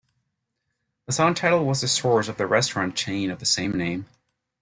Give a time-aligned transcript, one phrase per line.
[1.05, 4.07] The song title was the source of the restaurant chain of the same name.